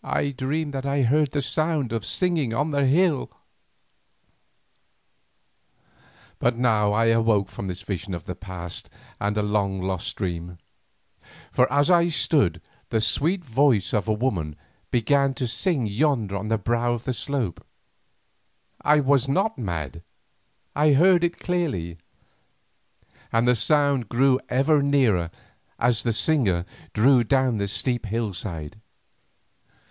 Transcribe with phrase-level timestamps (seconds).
[0.00, 3.32] I dreamed that I heard a sound of singing on the hill—
[6.38, 8.88] But now I awoke from this vision of the past
[9.20, 10.58] and of a long lost dream,
[11.50, 14.54] for as I stood the sweet voice of a woman
[14.92, 17.66] began to sing yonder on the brow of the slope;
[18.80, 20.04] I was not mad,
[20.76, 21.98] I heard it clearly,
[23.32, 25.32] and the sound grew ever nearer
[25.76, 28.80] as the singer drew down the steep hillside.